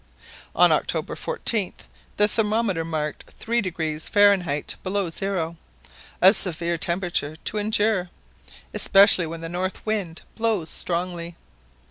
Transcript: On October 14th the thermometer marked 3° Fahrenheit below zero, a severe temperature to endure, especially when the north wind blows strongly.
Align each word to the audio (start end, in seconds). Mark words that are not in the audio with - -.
On 0.55 0.71
October 0.71 1.13
14th 1.13 1.81
the 2.17 2.27
thermometer 2.27 2.83
marked 2.83 3.37
3° 3.39 4.09
Fahrenheit 4.09 4.73
below 4.81 5.11
zero, 5.11 5.57
a 6.23 6.33
severe 6.33 6.79
temperature 6.79 7.35
to 7.45 7.57
endure, 7.59 8.09
especially 8.73 9.27
when 9.27 9.41
the 9.41 9.47
north 9.47 9.85
wind 9.85 10.23
blows 10.35 10.71
strongly. 10.71 11.35